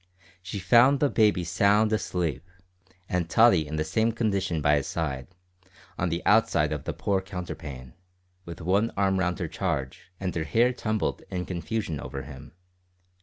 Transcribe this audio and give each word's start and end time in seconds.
She 0.41 0.57
found 0.57 0.99
the 0.99 1.11
baby 1.11 1.43
sound 1.43 1.93
asleep, 1.93 2.43
and 3.07 3.29
Tottie 3.29 3.67
in 3.67 3.75
the 3.75 3.83
same 3.83 4.11
condition 4.13 4.59
by 4.59 4.77
his 4.77 4.87
side, 4.87 5.27
on 5.95 6.09
the 6.09 6.25
outside 6.25 6.73
of 6.73 6.85
the 6.85 6.91
poor 6.93 7.21
counterpane, 7.21 7.93
with 8.43 8.61
one 8.61 8.89
arm 8.97 9.19
round 9.19 9.37
her 9.37 9.47
charge, 9.47 10.09
and 10.19 10.33
her 10.33 10.43
hair 10.45 10.73
tumbled 10.73 11.21
in 11.29 11.45
confusion 11.45 11.99
over 11.99 12.23
him. 12.23 12.53